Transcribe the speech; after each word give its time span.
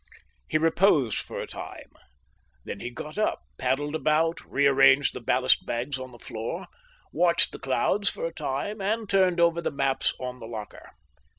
He 0.49 0.57
reposed 0.57 1.17
for 1.19 1.39
a 1.39 1.45
time. 1.45 1.91
Then 2.65 2.79
he 2.79 2.89
got 2.89 3.19
up, 3.19 3.43
paddled 3.59 3.93
about, 3.93 4.39
rearranged 4.43 5.13
the 5.13 5.19
ballast 5.21 5.63
bags 5.67 5.99
on 5.99 6.11
the 6.11 6.17
floor, 6.17 6.65
watched 7.13 7.51
the 7.51 7.59
clouds 7.59 8.09
for 8.09 8.25
a 8.25 8.33
time, 8.33 8.81
and 8.81 9.07
turned 9.07 9.39
over 9.39 9.61
the 9.61 9.69
maps 9.69 10.15
on 10.19 10.39
the 10.39 10.47
locker. 10.47 10.93